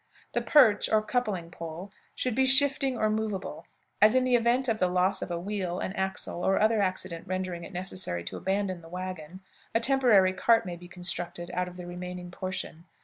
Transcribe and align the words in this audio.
The 0.33 0.41
perch 0.41 0.89
or 0.89 1.03
coupling 1.03 1.51
pole 1.51 1.91
should 2.15 2.33
be 2.33 2.47
shifting 2.47 2.97
or 2.97 3.07
movable, 3.07 3.67
as, 4.01 4.15
in 4.15 4.23
the 4.23 4.33
event 4.35 4.67
of 4.67 4.79
the 4.79 4.87
loss 4.87 5.21
of 5.21 5.29
a 5.29 5.37
wheel, 5.39 5.79
an 5.79 5.93
axle, 5.93 6.43
or 6.43 6.59
other 6.59 6.81
accident 6.81 7.27
rendering 7.27 7.63
it 7.63 7.71
necessary 7.71 8.23
to 8.23 8.37
abandon 8.37 8.81
the 8.81 8.89
wagon, 8.89 9.41
a 9.75 9.79
temporary 9.79 10.33
cart 10.33 10.65
may 10.65 10.75
be 10.75 10.87
constructed 10.87 11.51
out 11.53 11.67
of 11.67 11.77
the 11.77 11.85
remaining 11.85 12.31
portion. 12.31 12.85